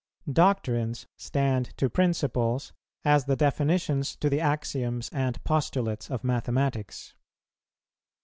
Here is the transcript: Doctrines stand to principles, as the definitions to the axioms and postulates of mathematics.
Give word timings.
Doctrines 0.33 1.05
stand 1.15 1.77
to 1.77 1.87
principles, 1.87 2.73
as 3.05 3.25
the 3.25 3.35
definitions 3.35 4.15
to 4.15 4.31
the 4.31 4.39
axioms 4.41 5.09
and 5.09 5.37
postulates 5.43 6.09
of 6.09 6.23
mathematics. 6.23 7.13